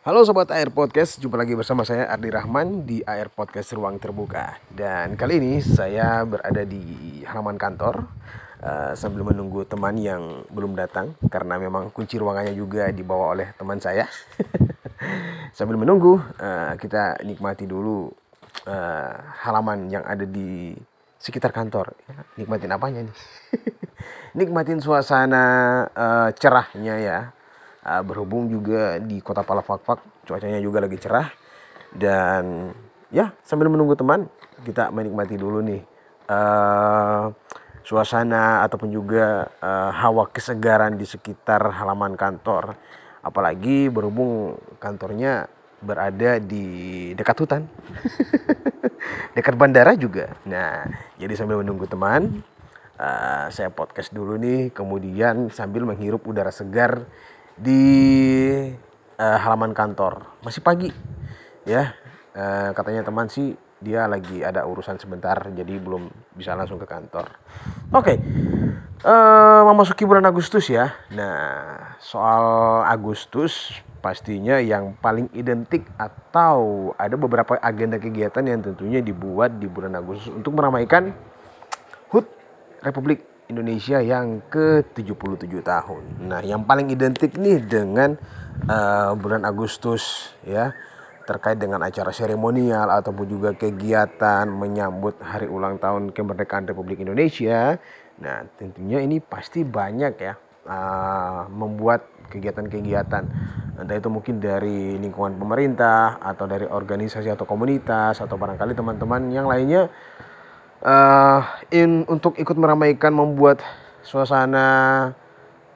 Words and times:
Halo 0.00 0.24
Sobat 0.24 0.48
AR 0.48 0.72
Podcast, 0.72 1.20
jumpa 1.20 1.36
lagi 1.36 1.52
bersama 1.52 1.84
saya 1.84 2.08
Ardi 2.08 2.32
Rahman 2.32 2.88
di 2.88 3.04
AR 3.04 3.28
Podcast 3.28 3.76
Ruang 3.76 4.00
Terbuka. 4.00 4.56
Dan 4.72 5.12
kali 5.12 5.36
ini 5.36 5.60
saya 5.60 6.24
berada 6.24 6.64
di 6.64 7.20
halaman 7.28 7.60
kantor 7.60 8.08
uh, 8.64 8.96
Sambil 8.96 9.28
menunggu 9.28 9.68
teman 9.68 10.00
yang 10.00 10.40
belum 10.48 10.72
datang 10.72 11.12
Karena 11.28 11.60
memang 11.60 11.92
kunci 11.92 12.16
ruangannya 12.16 12.56
juga 12.56 12.88
dibawa 12.88 13.36
oleh 13.36 13.52
teman 13.60 13.76
saya. 13.76 14.08
Sambil 15.60 15.76
menunggu, 15.76 16.16
uh, 16.16 16.72
kita 16.80 17.20
nikmati 17.20 17.68
dulu 17.68 18.08
uh, 18.64 19.12
halaman 19.44 19.92
yang 19.92 20.08
ada 20.08 20.24
di 20.24 20.80
sekitar 21.20 21.52
kantor. 21.52 21.92
Nikmatin 22.40 22.72
apanya 22.72 23.04
nih? 23.04 23.16
Nikmatin 24.40 24.80
suasana 24.80 25.44
uh, 25.92 26.32
cerahnya 26.32 26.96
ya 26.96 27.20
uh, 27.84 28.02
berhubung 28.04 28.48
juga 28.48 28.98
di 29.00 29.20
kota 29.20 29.44
Palafakfak 29.44 30.26
cuacanya 30.28 30.60
juga 30.60 30.82
lagi 30.84 30.96
cerah. 31.00 31.28
Dan 31.90 32.70
ya 33.10 33.34
sambil 33.42 33.66
menunggu 33.66 33.98
teman 33.98 34.30
kita 34.62 34.94
menikmati 34.94 35.34
dulu 35.34 35.58
nih 35.64 35.82
uh, 36.30 37.34
suasana 37.82 38.62
ataupun 38.62 38.92
juga 38.94 39.50
uh, 39.58 39.90
hawa 39.90 40.30
kesegaran 40.30 40.94
di 40.94 41.06
sekitar 41.08 41.74
halaman 41.74 42.14
kantor. 42.14 42.78
Apalagi 43.20 43.92
berhubung 43.92 44.56
kantornya 44.80 45.50
berada 45.80 46.38
di 46.38 47.10
dekat 47.16 47.36
hutan. 47.40 47.62
Dekat 49.36 49.56
bandara 49.56 49.96
juga. 49.96 50.36
Nah 50.44 50.86
jadi 51.16 51.32
sambil 51.34 51.60
menunggu 51.60 51.88
teman 51.88 52.44
uh, 53.00 53.48
saya 53.48 53.72
podcast 53.72 54.12
dulu 54.12 54.36
nih. 54.36 54.70
Kemudian 54.70 55.48
sambil 55.50 55.84
menghirup 55.88 56.24
udara 56.28 56.52
segar 56.52 57.08
di 57.60 57.84
uh, 59.20 59.38
halaman 59.44 59.76
kantor. 59.76 60.40
Masih 60.40 60.64
pagi, 60.64 60.88
ya. 61.68 61.92
Uh, 62.32 62.72
katanya 62.72 63.04
teman 63.04 63.28
sih 63.28 63.52
dia 63.80 64.08
lagi 64.08 64.40
ada 64.40 64.64
urusan 64.64 64.96
sebentar, 65.00 65.36
jadi 65.52 65.76
belum 65.80 66.08
bisa 66.36 66.56
langsung 66.56 66.80
ke 66.80 66.88
kantor. 66.88 67.28
Oke, 67.92 68.16
okay. 68.16 68.16
uh, 69.04 69.64
memasuki 69.68 70.04
bulan 70.04 70.24
Agustus 70.28 70.68
ya. 70.68 70.92
Nah, 71.12 71.96
soal 72.00 72.44
Agustus 72.84 73.72
pastinya 74.00 74.56
yang 74.60 74.96
paling 74.96 75.28
identik 75.36 75.84
atau 76.00 76.92
ada 76.96 77.16
beberapa 77.20 77.60
agenda 77.60 78.00
kegiatan 78.00 78.44
yang 78.44 78.60
tentunya 78.64 79.04
dibuat 79.04 79.60
di 79.60 79.68
bulan 79.68 79.96
Agustus 79.96 80.32
untuk 80.32 80.56
meramaikan 80.56 81.12
HUT 82.08 82.24
Republik 82.80 83.29
Indonesia 83.50 83.98
yang 83.98 84.46
ke-77 84.46 85.50
tahun. 85.60 86.02
Nah, 86.30 86.40
yang 86.46 86.62
paling 86.62 86.88
identik 86.94 87.34
nih 87.34 87.58
dengan 87.60 88.14
uh, 88.70 89.12
bulan 89.18 89.42
Agustus 89.42 90.30
ya 90.46 90.70
terkait 91.26 91.58
dengan 91.58 91.82
acara 91.82 92.10
seremonial 92.10 92.90
ataupun 92.90 93.26
juga 93.26 93.50
kegiatan 93.54 94.46
menyambut 94.50 95.18
hari 95.22 95.46
ulang 95.46 95.78
tahun 95.78 96.14
kemerdekaan 96.14 96.70
Republik 96.70 97.02
Indonesia. 97.02 97.78
Nah, 98.22 98.46
tentunya 98.58 99.02
ini 99.02 99.18
pasti 99.18 99.66
banyak 99.66 100.14
ya 100.18 100.34
uh, 100.66 101.46
membuat 101.50 102.06
kegiatan-kegiatan 102.30 103.24
entah 103.80 103.96
itu 103.96 104.12
mungkin 104.12 104.38
dari 104.38 105.00
lingkungan 105.00 105.40
pemerintah 105.40 106.20
atau 106.20 106.44
dari 106.44 106.68
organisasi 106.68 107.32
atau 107.32 107.48
komunitas 107.48 108.20
atau 108.20 108.36
barangkali 108.36 108.76
teman-teman 108.76 109.32
yang 109.32 109.48
lainnya 109.48 109.88
uh, 110.84 111.40
in 111.72 112.04
untuk 112.08 112.36
ikut 112.36 112.56
meramaikan 112.56 113.12
membuat 113.12 113.60
suasana 114.00 114.68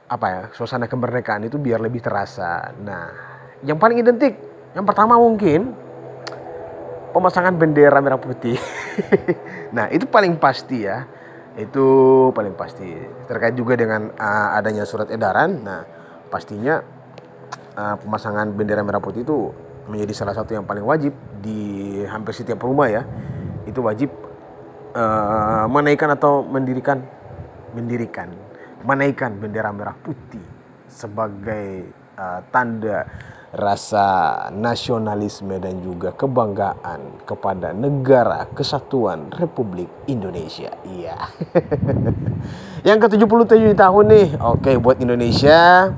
apa 0.04 0.26
ya 0.28 0.42
suasana 0.52 0.84
kemerdekaan 0.84 1.48
itu 1.48 1.56
biar 1.56 1.80
lebih 1.80 2.04
terasa. 2.04 2.72
Nah, 2.80 3.08
yang 3.64 3.80
paling 3.80 4.00
identik 4.00 4.36
yang 4.74 4.84
pertama 4.84 5.16
mungkin 5.16 5.72
pemasangan 7.14 7.54
bendera 7.54 8.02
merah 8.02 8.18
putih. 8.18 8.58
nah, 9.76 9.86
itu 9.88 10.04
paling 10.10 10.36
pasti 10.36 10.84
ya. 10.84 11.06
Itu 11.54 11.86
paling 12.34 12.58
pasti 12.58 12.90
terkait 13.30 13.54
juga 13.54 13.78
dengan 13.78 14.10
uh, 14.18 14.58
adanya 14.58 14.82
surat 14.82 15.06
edaran. 15.14 15.62
Nah, 15.62 15.86
pastinya 16.26 16.82
uh, 17.78 17.94
pemasangan 18.02 18.50
bendera 18.50 18.82
merah 18.82 18.98
putih 18.98 19.22
itu 19.22 19.54
menjadi 19.86 20.12
salah 20.16 20.34
satu 20.34 20.56
yang 20.56 20.66
paling 20.66 20.82
wajib 20.82 21.14
di 21.38 22.02
hampir 22.10 22.34
setiap 22.34 22.58
rumah 22.66 22.90
ya. 22.90 23.06
Itu 23.64 23.86
wajib 23.86 24.23
uh, 24.94 25.66
menaikkan 25.68 26.14
atau 26.14 26.46
mendirikan 26.46 27.02
mendirikan 27.74 28.30
menaikkan 28.86 29.34
bendera 29.36 29.74
merah 29.74 29.96
putih 29.98 30.42
sebagai 30.86 31.90
uh, 32.14 32.40
tanda 32.54 33.08
rasa 33.54 34.06
nasionalisme 34.50 35.62
dan 35.62 35.78
juga 35.78 36.10
kebanggaan 36.10 37.22
kepada 37.22 37.70
negara 37.70 38.50
kesatuan 38.50 39.30
Republik 39.30 39.86
Indonesia. 40.10 40.74
Iya. 40.82 41.14
yang 42.88 42.98
ke-77 42.98 43.78
tahun 43.78 44.04
nih. 44.10 44.28
Oke, 44.42 44.74
buat 44.82 44.98
Indonesia 44.98 45.94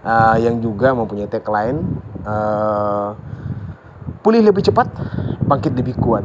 uh, 0.00 0.36
yang 0.40 0.56
juga 0.64 0.96
mempunyai 0.96 1.28
tagline 1.28 1.84
uh, 2.24 3.12
pulih 4.24 4.40
lebih 4.40 4.64
cepat, 4.64 4.88
bangkit 5.44 5.76
lebih 5.76 6.00
kuat. 6.00 6.24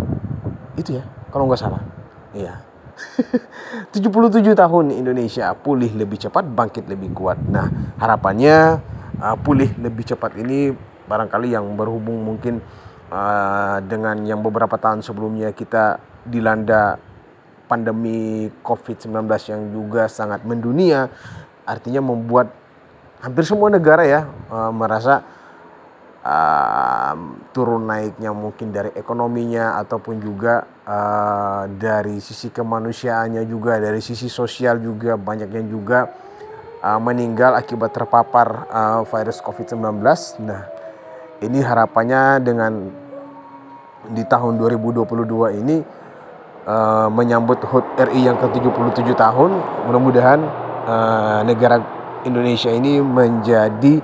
Itu 0.79 0.95
ya, 0.95 1.03
kalau 1.35 1.51
nggak 1.51 1.59
salah. 1.59 1.83
Iya. 2.31 2.64
77 3.96 4.56
tahun 4.56 4.86
Indonesia 4.94 5.52
pulih 5.56 5.92
lebih 5.96 6.22
cepat, 6.22 6.46
bangkit 6.47 6.86
lebih 6.88 7.12
kuat. 7.16 7.40
Nah, 7.40 7.96
harapannya 7.97 8.80
uh, 9.19 9.38
pulih 9.40 9.72
lebih 9.80 10.06
cepat 10.06 10.38
ini 10.40 10.72
barangkali 11.08 11.52
yang 11.52 11.66
berhubung 11.75 12.24
mungkin 12.24 12.64
uh, 13.12 13.78
dengan 13.84 14.22
yang 14.24 14.40
beberapa 14.40 14.80
tahun 14.80 15.03
sebelumnya 15.03 15.52
kita 15.52 16.00
dilanda 16.24 17.02
pandemi 17.68 18.52
COVID-19 18.63 19.16
yang 19.48 19.62
juga 19.72 20.12
sangat 20.12 20.44
mendunia, 20.44 21.08
artinya 21.63 22.03
membuat 22.03 22.52
hampir 23.24 23.48
semua 23.48 23.72
negara 23.72 24.03
ya 24.03 24.28
uh, 24.52 24.72
merasa 24.75 25.24
uh, 26.25 27.13
turun 27.51 27.89
naiknya 27.89 28.31
mungkin 28.31 28.69
dari 28.71 28.93
ekonominya 28.93 29.81
ataupun 29.81 30.21
juga 30.21 30.65
uh, 30.85 31.63
dari 31.67 32.21
sisi 32.21 32.53
kemanusiaannya 32.53 33.43
juga 33.45 33.81
dari 33.81 33.99
sisi 33.99 34.29
sosial 34.29 34.79
juga 34.79 35.17
banyaknya 35.17 35.63
juga 35.65 35.99
uh, 36.81 36.99
meninggal 37.01 37.57
akibat 37.57 37.91
terpapar 37.93 38.69
uh, 38.69 39.01
virus 39.05 39.41
COVID-19. 39.41 40.01
Nah, 40.45 40.61
ini 41.41 41.59
harapannya 41.61 42.41
dengan 42.41 42.73
di 44.09 44.23
tahun 44.25 44.57
2022 44.57 45.61
ini 45.61 45.77
uh, 46.65 47.07
menyambut 47.13 47.61
HUT 47.65 47.85
RI 48.09 48.25
yang 48.25 48.38
ke-77 48.41 49.13
tahun, 49.13 49.51
mudah-mudahan 49.89 50.39
uh, 50.89 51.39
negara 51.45 51.81
Indonesia 52.25 52.69
ini 52.69 53.01
menjadi 53.01 54.01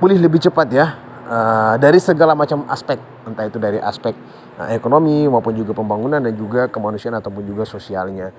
pulih 0.00 0.20
lebih 0.20 0.40
cepat 0.48 0.68
ya 0.68 1.03
uh, 1.26 1.74
dari 1.80 1.98
segala 2.00 2.36
macam 2.36 2.68
aspek 2.68 3.00
entah 3.24 3.44
itu 3.48 3.56
dari 3.56 3.80
aspek 3.80 4.12
uh, 4.60 4.68
ekonomi 4.72 5.24
maupun 5.26 5.56
juga 5.56 5.72
pembangunan 5.72 6.20
dan 6.20 6.36
juga 6.36 6.68
kemanusiaan 6.68 7.18
ataupun 7.18 7.42
juga 7.44 7.64
sosialnya 7.64 8.30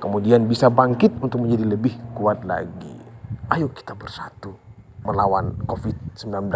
kemudian 0.00 0.48
bisa 0.48 0.72
bangkit 0.72 1.20
untuk 1.20 1.44
menjadi 1.44 1.76
lebih 1.76 1.94
kuat 2.16 2.42
lagi. 2.48 2.96
Ayo 3.52 3.68
kita 3.70 3.92
bersatu 3.92 4.56
melawan 5.04 5.56
COVID-19 5.68 6.48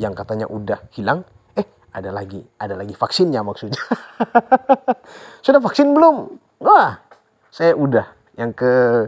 yang 0.00 0.16
katanya 0.16 0.48
udah 0.48 0.80
hilang. 0.96 1.28
Eh 1.52 1.68
ada 1.92 2.08
lagi 2.08 2.40
ada 2.56 2.74
lagi 2.74 2.96
vaksinnya 2.96 3.44
maksudnya. 3.44 3.80
Sudah 5.44 5.60
vaksin 5.60 5.92
belum? 5.92 6.40
Wah 6.64 7.04
saya 7.52 7.76
udah 7.76 8.08
yang 8.38 8.56
ke 8.56 9.06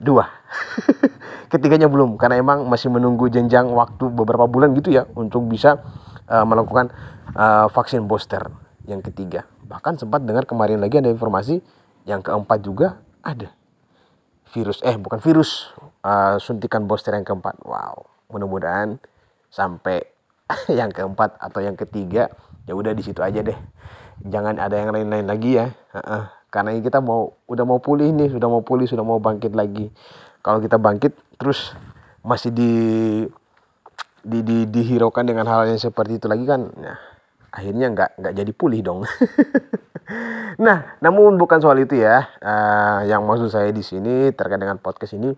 dua 0.00 0.24
ketiganya 1.52 1.84
belum 1.92 2.16
karena 2.16 2.40
emang 2.40 2.64
masih 2.64 2.88
menunggu 2.88 3.28
jenjang 3.28 3.68
waktu 3.76 4.08
beberapa 4.08 4.48
bulan 4.48 4.72
gitu 4.72 4.88
ya 4.88 5.04
untuk 5.12 5.44
bisa 5.52 5.84
uh, 6.24 6.48
melakukan 6.48 6.88
uh, 7.36 7.68
vaksin 7.68 8.08
booster 8.08 8.40
yang 8.88 9.04
ketiga. 9.04 9.44
Bahkan 9.68 10.00
sempat 10.00 10.24
dengar 10.24 10.48
kemarin 10.48 10.80
lagi 10.80 10.96
ada 10.96 11.12
informasi 11.12 11.60
yang 12.08 12.24
keempat 12.24 12.58
juga 12.64 13.04
ada. 13.20 13.52
Virus 14.48 14.80
eh 14.80 14.96
bukan 14.96 15.20
virus 15.20 15.76
uh, 16.00 16.40
suntikan 16.40 16.88
booster 16.88 17.12
yang 17.12 17.28
keempat. 17.28 17.60
Wow 17.68 18.08
mudah-mudahan 18.32 18.96
sampai 19.52 20.00
yang 20.80 20.88
keempat 20.88 21.36
atau 21.36 21.60
yang 21.60 21.76
ketiga 21.76 22.32
ya 22.64 22.72
udah 22.72 22.96
di 22.96 23.04
situ 23.04 23.20
aja 23.20 23.44
deh. 23.44 23.58
Jangan 24.24 24.56
ada 24.56 24.80
yang 24.80 24.88
lain-lain 24.88 25.28
lagi 25.28 25.60
ya. 25.60 25.68
Uh 25.92 26.00
-uh. 26.00 26.24
karena 26.52 26.76
kita 26.84 27.00
mau 27.00 27.32
udah 27.48 27.64
mau 27.64 27.80
pulih 27.80 28.12
nih 28.12 28.28
sudah 28.28 28.44
mau 28.44 28.60
pulih 28.60 28.84
sudah 28.84 29.00
mau 29.00 29.16
bangkit 29.16 29.56
lagi 29.56 29.88
kalau 30.42 30.58
kita 30.58 30.76
bangkit 30.76 31.14
terus 31.38 31.72
masih 32.26 32.50
di 32.54 32.72
di, 34.22 34.38
di 34.42 34.58
dihiraukan 34.70 35.26
dengan 35.26 35.46
hal 35.50 35.66
yang 35.66 35.80
seperti 35.80 36.18
itu 36.18 36.26
lagi 36.30 36.46
kan 36.46 36.70
nah 36.78 36.98
akhirnya 37.52 37.90
nggak 37.90 38.10
nggak 38.22 38.34
jadi 38.38 38.52
pulih 38.54 38.80
dong 38.82 39.00
nah 40.64 40.98
namun 41.02 41.34
bukan 41.38 41.58
soal 41.58 41.78
itu 41.82 41.98
ya 41.98 42.26
uh, 42.42 43.06
yang 43.06 43.24
maksud 43.26 43.50
saya 43.50 43.70
di 43.74 43.82
sini 43.82 44.30
terkait 44.30 44.60
dengan 44.60 44.78
podcast 44.78 45.18
ini 45.18 45.34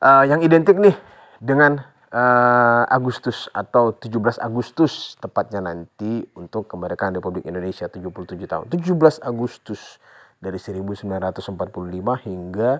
uh, 0.00 0.24
yang 0.24 0.40
identik 0.40 0.78
nih 0.78 0.96
dengan 1.40 1.80
uh, 2.12 2.84
Agustus 2.88 3.48
atau 3.52 3.92
17 3.92 4.40
Agustus 4.40 5.16
tepatnya 5.20 5.60
nanti 5.60 6.24
untuk 6.36 6.68
kemerdekaan 6.70 7.16
Republik 7.16 7.44
Indonesia 7.44 7.88
77 7.88 8.48
tahun. 8.48 8.64
17 8.72 9.20
Agustus 9.20 10.00
dari 10.40 10.60
1945 10.60 12.28
hingga 12.28 12.70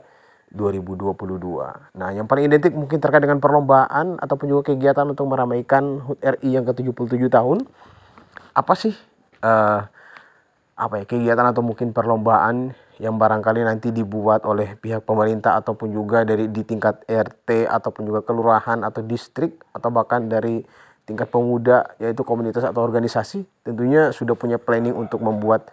2022. 0.55 1.97
Nah, 1.99 2.09
yang 2.15 2.31
paling 2.31 2.47
identik 2.47 2.73
mungkin 2.73 3.03
terkait 3.03 3.23
dengan 3.23 3.43
perlombaan 3.43 4.23
ataupun 4.23 4.47
juga 4.47 4.73
kegiatan 4.73 5.07
untuk 5.07 5.27
meramaikan 5.27 5.99
HUT 6.07 6.23
RI 6.23 6.55
yang 6.55 6.65
ke-77 6.65 7.27
tahun. 7.27 7.67
Apa 8.55 8.73
sih 8.79 8.95
uh, 9.43 9.85
apa 10.77 10.95
ya 11.01 11.05
kegiatan 11.09 11.47
atau 11.51 11.65
mungkin 11.65 11.97
perlombaan 11.97 12.77
yang 13.01 13.17
barangkali 13.17 13.65
nanti 13.65 13.93
dibuat 13.93 14.45
oleh 14.45 14.77
pihak 14.77 15.05
pemerintah 15.05 15.57
ataupun 15.57 15.93
juga 15.93 16.25
dari 16.25 16.49
di 16.49 16.65
tingkat 16.65 17.05
RT 17.09 17.69
ataupun 17.69 18.09
juga 18.09 18.21
kelurahan 18.25 18.85
atau 18.85 19.01
distrik 19.05 19.61
atau 19.73 19.89
bahkan 19.89 20.29
dari 20.29 20.65
tingkat 21.09 21.29
pemuda 21.33 21.97
yaitu 22.01 22.25
komunitas 22.25 22.65
atau 22.65 22.85
organisasi 22.85 23.45
tentunya 23.65 24.13
sudah 24.13 24.37
punya 24.37 24.57
planning 24.61 24.97
untuk 24.97 25.21
membuat 25.25 25.69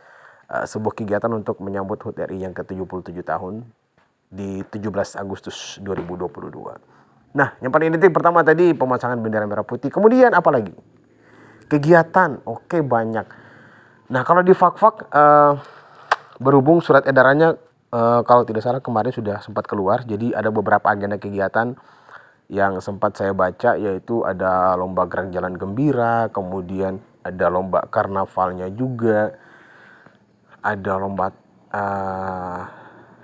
uh, 0.52 0.68
sebuah 0.68 0.96
kegiatan 0.96 1.32
untuk 1.32 1.60
menyambut 1.64 2.00
HUT 2.04 2.20
RI 2.24 2.44
yang 2.44 2.56
ke-77 2.56 3.24
tahun 3.24 3.68
di 4.34 4.66
17 4.66 5.22
Agustus 5.22 5.78
2022. 5.86 7.38
Nah, 7.38 7.54
yang 7.62 7.70
paling 7.70 7.94
identik 7.94 8.10
pertama 8.10 8.42
tadi 8.42 8.74
pemasangan 8.74 9.22
bendera 9.22 9.46
merah 9.46 9.66
putih. 9.66 9.94
Kemudian 9.94 10.34
apa 10.34 10.50
lagi? 10.50 10.74
Kegiatan, 11.70 12.42
oke 12.46 12.82
banyak. 12.82 13.26
Nah, 14.10 14.22
kalau 14.26 14.42
di 14.42 14.54
fak-fak 14.54 14.96
uh, 15.14 15.54
berhubung 16.42 16.82
surat 16.82 17.06
edarannya 17.06 17.58
uh, 17.94 18.22
kalau 18.26 18.44
tidak 18.44 18.66
salah 18.66 18.82
kemarin 18.82 19.14
sudah 19.14 19.40
sempat 19.40 19.70
keluar 19.70 20.02
jadi 20.02 20.34
ada 20.34 20.50
beberapa 20.50 20.90
agenda 20.90 21.22
kegiatan 21.22 21.78
yang 22.50 22.82
sempat 22.84 23.16
saya 23.18 23.32
baca 23.32 23.78
yaitu 23.78 24.26
ada 24.26 24.76
lomba 24.76 25.08
gerak 25.08 25.32
jalan 25.32 25.56
gembira 25.56 26.28
kemudian 26.34 27.00
ada 27.24 27.48
lomba 27.48 27.86
karnavalnya 27.88 28.68
juga 28.74 29.38
ada 30.60 30.94
lomba 31.00 31.32
uh, 31.72 32.83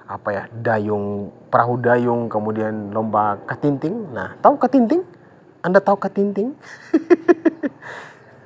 apa 0.09 0.29
ya 0.33 0.43
dayung 0.49 1.29
perahu 1.53 1.77
dayung 1.77 2.25
kemudian 2.25 2.89
lomba 2.89 3.37
katinting 3.45 4.09
nah 4.09 4.33
tahu 4.41 4.57
katinting 4.57 5.05
anda 5.61 5.77
tahu 5.77 6.01
katinting 6.01 6.57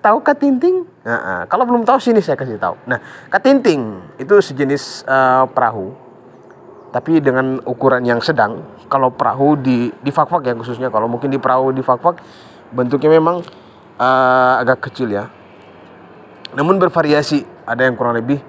tahu 0.03 0.19
katinting? 0.19 0.83
Nah, 1.07 1.47
kalau 1.47 1.63
belum 1.63 1.87
tahu 1.87 1.95
sini 2.03 2.19
saya 2.19 2.35
kasih 2.35 2.59
tahu. 2.59 2.75
Nah, 2.83 2.99
katinting 3.31 4.03
itu 4.19 4.35
sejenis 4.43 5.07
uh, 5.07 5.47
perahu, 5.47 5.95
tapi 6.91 7.23
dengan 7.23 7.63
ukuran 7.63 8.03
yang 8.03 8.19
sedang. 8.19 8.59
Kalau 8.91 9.15
perahu 9.15 9.55
di 9.55 9.89
di 10.03 10.11
fak-fak 10.11 10.43
ya 10.43 10.53
khususnya, 10.59 10.91
kalau 10.91 11.07
mungkin 11.07 11.31
di 11.31 11.39
perahu 11.39 11.71
di 11.71 11.79
fak-fak 11.79 12.19
bentuknya 12.75 13.15
memang 13.15 13.39
uh, 13.97 14.53
agak 14.59 14.91
kecil 14.91 15.07
ya. 15.07 15.31
Namun 16.53 16.77
bervariasi, 16.77 17.47
ada 17.63 17.87
yang 17.87 17.95
kurang 17.95 18.19
lebih 18.19 18.43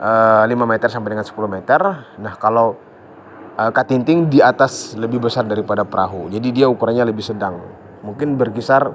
uh, 0.00 0.44
5 0.46 0.54
meter 0.66 0.88
sampai 0.90 1.18
dengan 1.18 1.26
10 1.26 1.34
meter. 1.50 1.80
Nah, 2.22 2.34
kalau 2.38 2.78
uh, 3.58 3.70
katinting 3.70 4.30
di 4.30 4.38
atas 4.38 4.94
lebih 4.98 5.22
besar 5.22 5.44
daripada 5.46 5.82
perahu. 5.82 6.30
Jadi 6.30 6.50
dia 6.50 6.66
ukurannya 6.66 7.08
lebih 7.10 7.22
sedang. 7.22 7.60
Mungkin 8.04 8.36
berkisar 8.36 8.92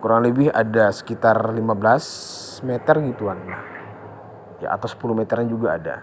kurang 0.00 0.24
lebih 0.24 0.48
ada 0.48 0.88
sekitar 0.90 1.52
15 1.52 2.64
meter 2.64 2.94
gituan 3.04 3.38
nah 3.44 3.62
ya 4.58 4.72
atau 4.74 4.88
10 4.88 5.20
meteran 5.20 5.46
juga 5.46 5.76
ada 5.76 5.96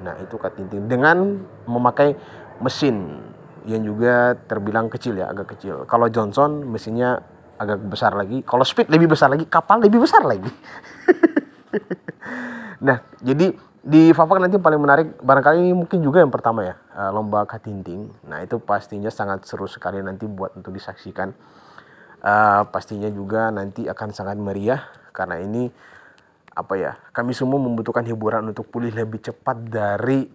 nah 0.00 0.16
itu 0.20 0.40
katinting 0.40 0.88
dengan 0.88 1.44
memakai 1.68 2.16
mesin 2.60 3.20
yang 3.68 3.84
juga 3.84 4.36
terbilang 4.48 4.88
kecil 4.88 5.20
ya 5.20 5.28
agak 5.28 5.56
kecil 5.56 5.84
kalau 5.84 6.08
Johnson 6.08 6.64
mesinnya 6.64 7.20
agak 7.56 7.80
besar 7.88 8.12
lagi 8.16 8.40
kalau 8.44 8.64
speed 8.64 8.88
lebih 8.88 9.12
besar 9.12 9.32
lagi 9.32 9.44
kapal 9.48 9.80
lebih 9.80 10.00
besar 10.04 10.24
lagi 10.24 10.48
nah 12.86 13.02
jadi 13.20 13.54
di 13.86 14.10
Fafak 14.10 14.42
nanti 14.42 14.58
paling 14.58 14.82
menarik 14.82 15.08
barangkali 15.22 15.62
ini 15.62 15.70
mungkin 15.70 16.02
juga 16.02 16.18
yang 16.18 16.34
pertama 16.34 16.66
ya 16.66 16.74
eh, 16.74 17.10
lomba 17.14 17.46
katinting. 17.46 18.10
Nah 18.26 18.42
itu 18.42 18.58
pastinya 18.58 19.14
sangat 19.14 19.46
seru 19.46 19.70
sekali 19.70 20.02
nanti 20.02 20.26
buat 20.26 20.58
untuk 20.58 20.74
disaksikan. 20.74 21.30
Uh, 22.26 22.66
pastinya 22.74 23.06
juga 23.06 23.54
nanti 23.54 23.86
akan 23.86 24.10
sangat 24.10 24.34
meriah 24.40 24.82
karena 25.14 25.38
ini 25.38 25.70
apa 26.56 26.74
ya 26.74 26.96
kami 27.12 27.36
semua 27.36 27.60
membutuhkan 27.60 28.02
hiburan 28.02 28.50
untuk 28.50 28.66
pulih 28.66 28.90
lebih 28.90 29.20
cepat 29.20 29.62
dari 29.68 30.26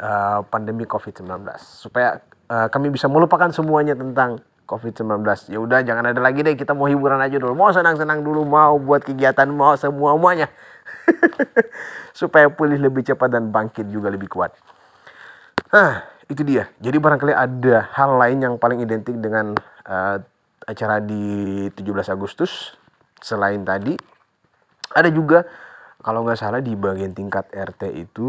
uh, 0.00 0.42
pandemi 0.48 0.88
COVID-19 0.88 1.46
supaya 1.60 2.18
uh, 2.50 2.66
kami 2.72 2.88
bisa 2.90 3.06
melupakan 3.06 3.52
semuanya 3.52 3.94
tentang 3.94 4.42
COVID-19 4.66 5.22
ya 5.48 5.58
udah 5.62 5.80
jangan 5.86 6.10
ada 6.10 6.18
lagi 6.18 6.42
deh 6.42 6.58
kita 6.58 6.74
mau 6.74 6.90
hiburan 6.90 7.22
aja 7.22 7.38
dulu. 7.38 7.54
Mau 7.54 7.70
senang-senang 7.70 8.20
dulu 8.20 8.42
mau 8.42 8.76
buat 8.82 9.06
kegiatan 9.06 9.46
mau 9.48 9.78
semua 9.78 10.18
semuanya 10.18 10.50
supaya 12.20 12.50
pulih 12.50 12.76
lebih 12.76 13.06
cepat 13.06 13.30
dan 13.30 13.54
bangkit 13.54 13.86
juga 13.88 14.10
lebih 14.10 14.26
kuat. 14.26 14.52
Nah 15.70 16.02
itu 16.26 16.42
dia. 16.42 16.66
Jadi 16.82 16.98
barangkali 16.98 17.32
ada 17.32 17.86
hal 17.94 18.10
lain 18.18 18.38
yang 18.42 18.54
paling 18.58 18.82
identik 18.82 19.14
dengan 19.22 19.54
uh, 19.86 20.18
acara 20.66 20.98
di 20.98 21.66
17 21.70 21.86
Agustus. 22.10 22.74
Selain 23.22 23.62
tadi 23.62 23.94
ada 24.92 25.08
juga 25.08 25.46
kalau 26.02 26.22
nggak 26.22 26.38
salah 26.38 26.62
di 26.62 26.74
bagian 26.78 27.14
tingkat 27.14 27.50
RT 27.50 27.90
itu 27.94 28.28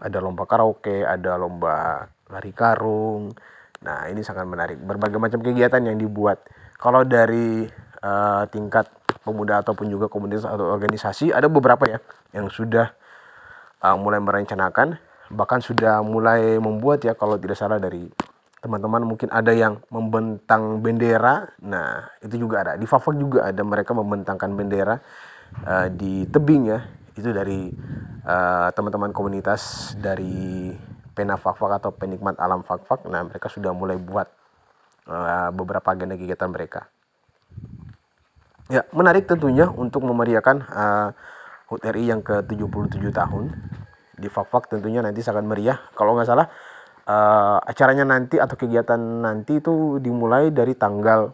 ada 0.00 0.20
lomba 0.20 0.44
karaoke, 0.44 1.04
ada 1.04 1.36
lomba 1.40 2.04
lari 2.28 2.52
karung. 2.52 3.32
Nah 3.86 4.10
ini 4.10 4.26
sangat 4.26 4.50
menarik. 4.50 4.82
Berbagai 4.82 5.22
macam 5.22 5.38
kegiatan 5.38 5.78
yang 5.78 5.94
dibuat. 5.94 6.42
Kalau 6.76 7.06
dari 7.06 7.70
uh, 8.02 8.44
tingkat 8.50 8.90
pemuda 9.22 9.62
ataupun 9.62 9.90
juga 9.90 10.06
komunitas 10.10 10.46
atau 10.46 10.70
organisasi 10.70 11.34
ada 11.34 11.46
beberapa 11.46 11.86
ya 11.86 11.98
yang 12.30 12.46
sudah 12.50 12.94
uh, 13.82 13.96
mulai 13.98 14.22
merencanakan 14.22 14.98
bahkan 15.34 15.58
sudah 15.58 16.06
mulai 16.06 16.62
membuat 16.62 17.02
ya 17.02 17.18
kalau 17.18 17.34
tidak 17.34 17.58
salah 17.58 17.82
dari 17.82 18.06
teman-teman 18.62 19.02
mungkin 19.02 19.26
ada 19.34 19.50
yang 19.50 19.82
membentang 19.90 20.78
bendera 20.78 21.50
nah 21.58 22.06
itu 22.22 22.46
juga 22.46 22.62
ada 22.62 22.72
di 22.78 22.86
Fafak 22.86 23.18
juga 23.18 23.50
ada 23.50 23.62
mereka 23.66 23.90
membentangkan 23.90 24.54
bendera 24.54 25.02
uh, 25.66 25.90
di 25.90 26.30
tebing 26.30 26.70
ya 26.70 26.86
itu 27.18 27.34
dari 27.34 27.74
uh, 28.22 28.68
teman-teman 28.70 29.10
komunitas 29.10 29.94
dari 29.98 30.70
pena 31.16 31.40
Fafak 31.40 31.80
atau 31.80 31.90
penikmat 31.96 32.36
alam 32.36 32.60
Fafak 32.60 33.08
nah 33.08 33.24
mereka 33.24 33.48
sudah 33.48 33.72
mulai 33.72 33.96
buat 33.96 34.28
uh, 35.08 35.48
beberapa 35.56 35.96
agenda 35.96 36.20
kegiatan 36.20 36.52
mereka. 36.52 36.92
Ya 38.68 38.84
menarik 38.92 39.24
tentunya 39.24 39.72
untuk 39.72 40.04
memeriahkan 40.04 40.56
uh, 40.68 41.08
HUT 41.72 41.82
RI 41.82 42.12
yang 42.12 42.20
ke-77 42.20 43.00
tahun 43.10 43.44
di 44.20 44.28
Fafak 44.28 44.68
tentunya 44.68 45.00
nanti 45.00 45.24
sangat 45.24 45.48
meriah. 45.48 45.80
Kalau 45.96 46.12
nggak 46.12 46.28
salah 46.28 46.46
uh, 47.08 47.58
acaranya 47.62 48.04
nanti 48.04 48.36
atau 48.36 48.58
kegiatan 48.58 48.98
nanti 48.98 49.62
itu 49.62 50.02
dimulai 50.02 50.50
dari 50.50 50.74
tanggal 50.74 51.32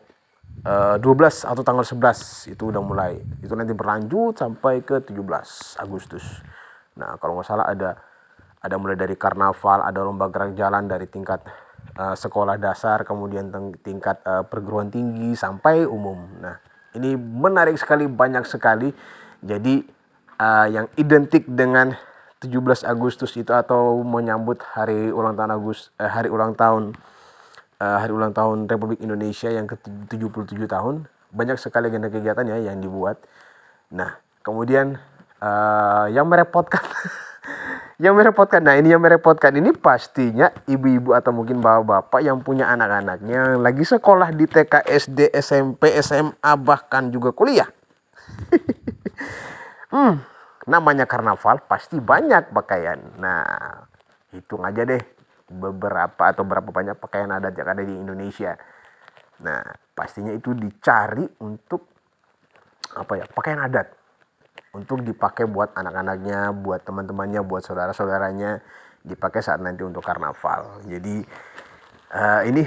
uh, 0.69 0.97
eh, 0.97 0.97
12 1.01 1.49
atau 1.49 1.63
tanggal 1.65 1.85
11 1.85 2.53
itu 2.53 2.63
udah 2.69 2.83
mulai. 2.85 3.17
Itu 3.41 3.57
nanti 3.57 3.73
berlanjut 3.73 4.39
sampai 4.39 4.85
ke 4.85 5.01
17 5.01 5.81
Agustus. 5.81 6.25
Nah 7.01 7.17
kalau 7.17 7.41
nggak 7.41 7.49
salah 7.49 7.67
ada 7.67 7.97
ada 8.63 8.79
mulai 8.79 8.97
dari 8.97 9.19
karnaval 9.19 9.83
ada 9.83 10.01
lomba 10.01 10.31
gerak 10.31 10.55
jalan 10.55 10.87
dari 10.87 11.11
tingkat 11.11 11.43
uh, 11.99 12.15
sekolah 12.15 12.57
dasar 12.57 13.03
kemudian 13.03 13.51
tingkat 13.83 14.23
uh, 14.23 14.47
perguruan 14.47 14.89
tinggi 14.89 15.35
sampai 15.35 15.85
umum 15.85 16.17
nah 16.39 16.57
ini 16.95 17.19
menarik 17.19 17.77
sekali 17.77 18.07
banyak 18.07 18.47
sekali 18.47 18.95
jadi 19.43 19.83
uh, 20.39 20.67
yang 20.71 20.87
identik 20.97 21.45
dengan 21.51 21.99
17 22.43 22.83
Agustus 22.83 23.31
itu 23.39 23.55
atau 23.55 24.03
menyambut 24.03 24.59
hari 24.75 25.15
ulang 25.15 25.39
tahun 25.39 25.55
Agus 25.55 25.95
eh, 26.03 26.11
hari 26.11 26.27
ulang 26.27 26.59
tahun 26.59 26.99
eh, 27.79 27.99
hari 28.03 28.11
ulang 28.11 28.35
tahun 28.35 28.67
Republik 28.67 28.99
Indonesia 28.99 29.47
yang 29.47 29.71
ke-77 29.71 30.59
tahun 30.67 31.07
banyak 31.31 31.57
sekali 31.57 31.89
agenda 31.89 32.11
kegiatan 32.11 32.45
ya 32.45 32.59
yang 32.75 32.83
dibuat. 32.83 33.23
Nah, 33.95 34.19
kemudian 34.43 34.99
eh, 35.39 36.07
yang 36.11 36.27
merepotkan 36.27 36.83
yang 38.03 38.19
merepotkan. 38.19 38.67
Nah, 38.67 38.75
ini 38.75 38.91
yang 38.91 38.99
merepotkan 38.99 39.55
ini 39.55 39.71
pastinya 39.71 40.51
ibu-ibu 40.67 41.15
atau 41.15 41.31
mungkin 41.31 41.63
bapak-bapak 41.63 42.19
yang 42.27 42.43
punya 42.43 42.67
anak-anaknya 42.75 43.55
yang 43.55 43.63
lagi 43.63 43.87
sekolah 43.87 44.35
di 44.35 44.51
TK, 44.51 44.83
SD, 44.91 45.31
SMP, 45.39 45.95
SMA 46.03 46.53
bahkan 46.59 47.15
juga 47.15 47.31
kuliah. 47.31 47.71
hmm, 49.95 50.19
namanya 50.67 51.07
karnaval 51.07 51.63
pasti 51.71 52.03
banyak 52.03 52.51
pakaian. 52.51 52.99
Nah, 53.23 53.47
hitung 54.35 54.67
aja 54.67 54.83
deh 54.83 55.03
beberapa 55.47 56.35
atau 56.35 56.43
berapa 56.43 56.75
banyak 56.75 56.99
pakaian 56.99 57.31
adat 57.31 57.55
yang 57.55 57.71
ada 57.71 57.87
di 57.87 57.95
Indonesia. 57.95 58.59
Nah, 59.47 59.63
pastinya 59.95 60.35
itu 60.35 60.59
dicari 60.59 61.23
untuk 61.39 61.87
apa 62.99 63.15
ya? 63.15 63.31
Pakaian 63.31 63.63
adat. 63.63 64.02
Untuk 64.73 65.05
dipakai 65.05 65.45
buat 65.45 65.77
anak-anaknya, 65.77 66.49
buat 66.57 66.81
teman-temannya, 66.81 67.45
buat 67.45 67.61
saudara-saudaranya, 67.61 68.65
dipakai 69.05 69.45
saat 69.45 69.61
nanti 69.61 69.85
untuk 69.85 70.01
karnaval. 70.01 70.81
Jadi 70.89 71.21
uh, 72.17 72.41
ini 72.49 72.65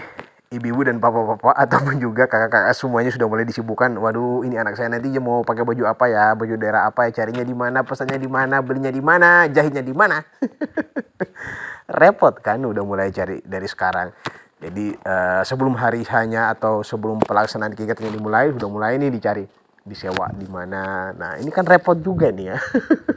ibu-ibu 0.54 0.86
dan 0.86 1.02
bapak-bapak 1.02 1.58
ataupun 1.66 1.98
juga 1.98 2.30
kakak-kakak 2.30 2.78
semuanya 2.78 3.10
sudah 3.10 3.26
mulai 3.26 3.42
disibukkan. 3.42 3.98
Waduh, 3.98 4.46
ini 4.46 4.54
anak 4.54 4.78
saya 4.78 4.94
nanti 4.94 5.10
mau 5.18 5.42
pakai 5.42 5.66
baju 5.66 5.82
apa 5.90 6.06
ya? 6.06 6.38
Baju 6.38 6.54
daerah 6.62 6.86
apa 6.86 7.10
ya? 7.10 7.26
Carinya 7.26 7.42
di 7.42 7.58
mana? 7.58 7.82
Pesannya 7.82 8.22
di 8.22 8.30
mana? 8.30 8.62
Belinya 8.62 8.94
di 8.94 9.02
mana? 9.02 9.50
Jahitnya 9.50 9.82
di 9.82 9.94
mana? 9.98 10.22
Repot 12.06 12.38
kan 12.38 12.62
udah 12.62 12.86
mulai 12.86 13.10
cari 13.10 13.42
dari 13.42 13.66
sekarang. 13.66 14.14
Jadi 14.62 14.94
uh, 14.94 15.42
sebelum 15.42 15.74
hari 15.74 16.06
hanya 16.14 16.54
atau 16.54 16.86
sebelum 16.86 17.18
pelaksanaan 17.26 17.74
kegiatannya 17.74 18.14
dimulai, 18.14 18.54
sudah 18.54 18.70
mulai 18.70 19.02
ini 19.02 19.10
dicari 19.10 19.65
disewa 19.86 20.34
di 20.34 20.50
mana. 20.50 21.14
Nah, 21.14 21.38
ini 21.38 21.54
kan 21.54 21.64
repot 21.64 21.96
juga 22.02 22.34
nih 22.34 22.52
ya. 22.52 22.58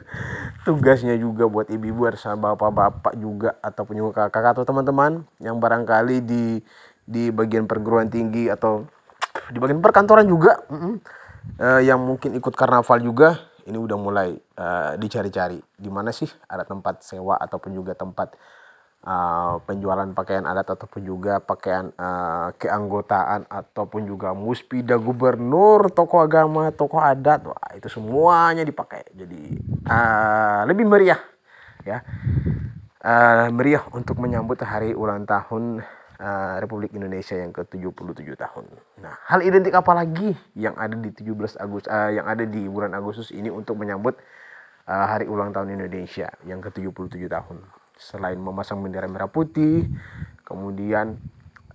Tugasnya 0.69 1.17
juga 1.17 1.49
buat 1.49 1.73
ibu-ibu 1.73 2.13
sama 2.15 2.53
bapak-bapak 2.53 3.17
juga 3.17 3.57
ataupun 3.65 3.95
juga 3.97 4.29
kakak 4.29 4.61
atau 4.61 4.69
teman-teman 4.69 5.25
yang 5.41 5.57
barangkali 5.57 6.21
di 6.23 6.61
di 7.09 7.33
bagian 7.33 7.65
perguruan 7.65 8.13
tinggi 8.13 8.53
atau 8.53 8.85
di 9.49 9.57
bagian 9.57 9.81
perkantoran 9.81 10.29
juga 10.29 10.61
mm 10.69 10.77
-mm, 10.77 10.95
uh, 11.57 11.81
yang 11.81 12.05
mungkin 12.05 12.37
ikut 12.37 12.53
karnaval 12.53 13.01
juga 13.01 13.49
ini 13.65 13.81
udah 13.81 13.97
mulai 13.97 14.37
uh, 14.61 14.93
dicari-cari 15.01 15.57
di 15.57 15.89
mana 15.89 16.13
sih 16.13 16.29
ada 16.49 16.69
tempat 16.69 17.01
sewa 17.01 17.41
ataupun 17.41 17.73
juga 17.73 17.97
tempat 17.97 18.37
uh, 19.09 19.57
penjualan 19.65 20.13
pakaian 20.13 20.45
adat 20.45 20.77
ataupun 20.77 21.01
juga 21.01 21.41
pakaian 21.41 21.89
uh, 21.97 22.53
keanggotaan 22.61 23.49
ataupun 23.49 24.05
juga 24.05 24.37
muspida 24.37 25.01
gubernur 25.01 25.89
tokoh 25.89 26.21
agama 26.21 26.69
tokoh 26.69 27.01
adat 27.01 27.49
wah 27.49 27.73
itu 27.73 27.89
semuanya 27.89 28.69
dipakai 28.69 29.09
jadi 29.17 29.43
uh, 29.89 30.61
lebih 30.69 30.85
meriah 30.85 31.21
ya 31.89 32.05
uh, 33.01 33.49
meriah 33.49 33.89
untuk 33.97 34.21
menyambut 34.21 34.61
hari 34.61 34.93
ulang 34.93 35.25
tahun 35.25 35.81
uh, 36.21 36.55
Republik 36.61 36.93
Indonesia 36.95 37.39
yang 37.39 37.55
ke-77 37.55 38.35
tahun. 38.35 38.67
Nah, 39.01 39.15
hal 39.31 39.41
identik 39.43 39.75
apa 39.75 39.95
lagi 39.95 40.35
yang 40.59 40.75
ada 40.75 40.95
di 40.95 41.11
17 41.15 41.57
Agustus 41.59 41.89
uh, 41.89 42.11
yang 42.13 42.27
ada 42.27 42.45
di 42.45 42.67
bulan 42.67 42.93
Agustus 42.95 43.31
ini 43.31 43.49
untuk 43.49 43.79
menyambut 43.79 44.19
uh, 44.91 45.07
hari 45.09 45.31
ulang 45.31 45.55
tahun 45.55 45.79
Indonesia 45.79 46.29
yang 46.45 46.59
ke-77 46.61 47.23
tahun? 47.31 47.59
Selain 47.99 48.39
memasang 48.39 48.79
bendera 48.79 49.11
merah 49.11 49.27
putih, 49.27 49.91
kemudian 50.47 51.19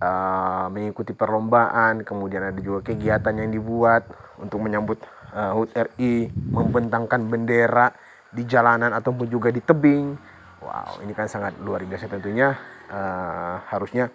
uh, 0.00 0.66
mengikuti 0.72 1.12
perlombaan, 1.12 2.02
kemudian 2.02 2.48
ada 2.48 2.58
juga 2.58 2.80
kegiatan 2.90 3.36
yang 3.36 3.52
dibuat 3.52 4.08
untuk 4.40 4.64
menyambut 4.64 4.98
uh, 5.36 5.52
HUT 5.52 5.70
RI, 5.76 6.32
membentangkan 6.32 7.28
bendera 7.28 7.92
di 8.32 8.42
jalanan 8.48 8.96
ataupun 8.96 9.28
juga 9.28 9.52
di 9.52 9.60
tebing. 9.60 10.16
Wow, 10.64 11.04
ini 11.04 11.12
kan 11.12 11.28
sangat 11.28 11.60
luar 11.60 11.84
biasa 11.84 12.08
tentunya. 12.08 12.56
Uh, 12.88 13.60
harusnya 13.68 14.08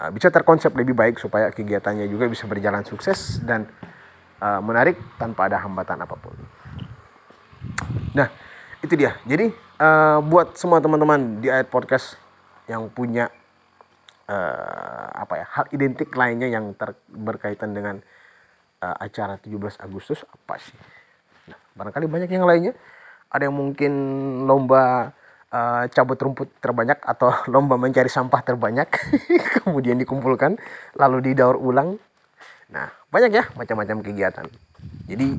uh, 0.00 0.10
bisa 0.12 0.32
terkonsep 0.32 0.72
lebih 0.72 0.96
baik 0.96 1.20
supaya 1.20 1.52
kegiatannya 1.52 2.08
juga 2.08 2.28
bisa 2.28 2.48
berjalan 2.48 2.84
sukses 2.84 3.40
dan 3.44 3.68
uh, 4.40 4.60
menarik 4.64 4.96
tanpa 5.20 5.52
ada 5.52 5.60
hambatan 5.60 6.00
apa 6.00 6.16
pun. 6.16 6.32
Nah, 8.16 8.28
itu 8.80 8.94
dia. 8.96 9.20
Jadi 9.28 9.65
uh, 9.80 10.18
buat 10.24 10.56
semua 10.56 10.80
teman-teman 10.80 11.40
di 11.40 11.48
ayat 11.52 11.68
podcast 11.68 12.16
yang 12.66 12.88
punya 12.90 13.30
uh, 14.26 15.08
apa 15.14 15.34
ya 15.38 15.46
hal 15.46 15.66
identik 15.72 16.10
lainnya 16.16 16.50
yang 16.50 16.74
ter 16.74 16.96
berkaitan 17.08 17.72
dengan 17.72 18.02
uh, 18.82 18.96
acara 18.98 19.38
17 19.38 19.56
Agustus 19.82 20.24
apa 20.26 20.58
sih? 20.58 20.76
Nah, 21.50 21.58
barangkali 21.78 22.06
banyak 22.08 22.30
yang 22.30 22.46
lainnya. 22.48 22.74
Ada 23.26 23.50
yang 23.50 23.56
mungkin 23.58 23.92
lomba 24.46 25.12
uh, 25.50 25.84
cabut 25.90 26.18
rumput 26.18 26.48
terbanyak 26.62 26.98
atau 27.02 27.30
lomba 27.52 27.78
mencari 27.78 28.08
sampah 28.10 28.42
terbanyak 28.42 28.88
kemudian 29.62 29.98
dikumpulkan 30.00 30.58
lalu 30.98 31.32
didaur 31.32 31.58
ulang. 31.58 31.98
Nah, 32.66 32.90
banyak 33.14 33.30
ya 33.30 33.44
macam-macam 33.54 34.02
kegiatan. 34.02 34.46
Jadi 35.06 35.38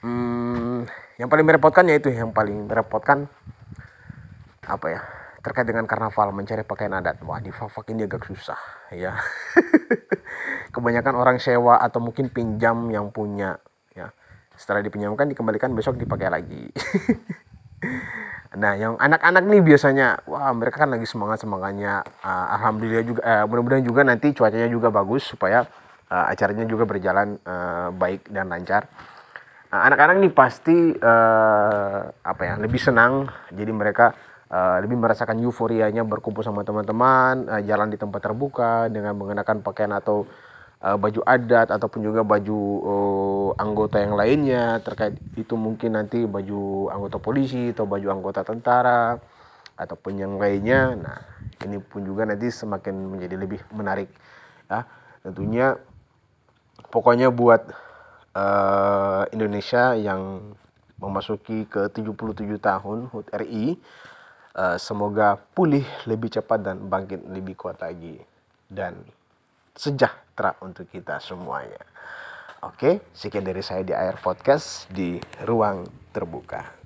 hmm, 0.00 0.88
yang 1.20 1.28
paling 1.28 1.44
merepotkan 1.44 1.84
yaitu 1.92 2.08
yang 2.08 2.32
paling 2.32 2.64
merepotkan 2.64 3.28
apa 4.64 4.86
ya 4.88 5.00
terkait 5.44 5.68
dengan 5.68 5.84
karnaval 5.84 6.32
mencari 6.32 6.64
pakaian 6.64 6.96
adat. 6.96 7.20
Wah 7.24 7.40
di 7.40 7.52
Fafak 7.52 7.92
ini 7.92 8.08
agak 8.08 8.24
susah 8.24 8.56
ya. 8.92 9.16
Kebanyakan 10.74 11.16
orang 11.16 11.36
sewa 11.36 11.76
atau 11.76 12.00
mungkin 12.00 12.32
pinjam 12.32 12.88
yang 12.88 13.12
punya 13.12 13.60
ya. 13.92 14.08
Setelah 14.56 14.80
dipinjamkan 14.80 15.28
dikembalikan 15.28 15.76
besok 15.76 16.00
dipakai 16.00 16.32
lagi. 16.32 16.64
Nah 18.50 18.74
yang 18.74 18.98
anak-anak 18.98 19.46
nih 19.46 19.62
biasanya 19.62 20.26
wah 20.26 20.50
mereka 20.50 20.82
kan 20.82 20.90
lagi 20.90 21.06
semangat 21.06 21.38
semangatnya 21.38 22.02
uh, 22.26 22.46
alhamdulillah 22.58 23.06
juga 23.06 23.22
uh, 23.22 23.44
mudah-mudahan 23.46 23.86
juga 23.86 24.02
nanti 24.02 24.34
cuacanya 24.34 24.66
juga 24.66 24.90
bagus 24.90 25.22
supaya 25.22 25.62
uh, 26.10 26.26
acaranya 26.26 26.66
juga 26.66 26.82
berjalan 26.82 27.38
uh, 27.46 27.94
baik 27.94 28.26
dan 28.26 28.50
lancar 28.50 28.90
anak-anak 29.70 30.16
nih 30.18 30.32
pasti 30.34 30.76
uh, 30.98 32.10
apa 32.10 32.42
ya 32.42 32.54
lebih 32.58 32.82
senang. 32.82 33.30
Jadi 33.54 33.70
mereka 33.70 34.12
uh, 34.50 34.82
lebih 34.82 34.98
merasakan 34.98 35.38
euforianya 35.38 36.02
berkumpul 36.02 36.42
sama 36.42 36.66
teman-teman 36.66 37.46
uh, 37.46 37.62
jalan 37.62 37.88
di 37.88 37.96
tempat 37.96 38.20
terbuka 38.20 38.90
dengan 38.90 39.14
mengenakan 39.14 39.62
pakaian 39.62 39.94
atau 39.94 40.26
uh, 40.82 40.98
baju 40.98 41.22
adat 41.22 41.70
ataupun 41.70 42.02
juga 42.02 42.26
baju 42.26 42.60
uh, 42.82 43.48
anggota 43.62 44.02
yang 44.02 44.18
lainnya. 44.18 44.82
Terkait 44.82 45.14
itu 45.38 45.54
mungkin 45.54 45.94
nanti 45.94 46.26
baju 46.26 46.90
anggota 46.90 47.22
polisi 47.22 47.70
atau 47.70 47.86
baju 47.86 48.10
anggota 48.10 48.42
tentara 48.42 49.14
ataupun 49.78 50.18
yang 50.18 50.34
lainnya. 50.34 50.98
Nah 50.98 51.18
ini 51.62 51.78
pun 51.78 52.02
juga 52.02 52.26
nanti 52.26 52.50
semakin 52.50 53.16
menjadi 53.16 53.38
lebih 53.38 53.62
menarik 53.70 54.10
ya. 54.66 54.82
Tentunya 55.22 55.78
pokoknya 56.90 57.30
buat 57.30 57.89
uh, 58.34 59.24
Indonesia 59.34 59.94
yang 59.96 60.54
memasuki 61.00 61.64
ke 61.64 61.88
77 61.88 62.60
tahun 62.60 63.08
HUT 63.08 63.32
RI 63.32 63.72
uh, 64.52 64.76
eh, 64.76 64.76
semoga 64.76 65.40
pulih 65.40 65.86
lebih 66.04 66.28
cepat 66.28 66.60
dan 66.60 66.76
bangkit 66.92 67.24
lebih 67.24 67.56
kuat 67.56 67.80
lagi 67.80 68.20
dan 68.68 69.00
sejahtera 69.72 70.60
untuk 70.60 70.86
kita 70.92 71.16
semuanya. 71.18 71.80
Oke, 72.60 73.00
sekian 73.16 73.48
dari 73.48 73.64
saya 73.64 73.80
di 73.80 73.96
Air 73.96 74.20
Podcast 74.20 74.84
di 74.92 75.16
Ruang 75.48 75.88
Terbuka. 76.12 76.79